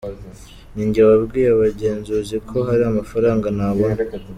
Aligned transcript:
Ni 0.73 0.83
njye 0.87 1.01
wabwiye 1.09 1.49
abagenzuzi 1.51 2.35
ko 2.49 2.57
hari 2.67 2.83
amafaranga 2.91 3.47
ntabona. 3.57 3.95